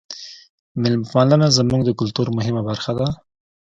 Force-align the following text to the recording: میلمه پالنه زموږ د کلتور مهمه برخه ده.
میلمه 0.81 1.07
پالنه 1.11 1.47
زموږ 1.57 1.81
د 1.85 1.89
کلتور 1.99 2.27
مهمه 2.37 2.61
برخه 2.69 2.91
ده. 2.99 3.07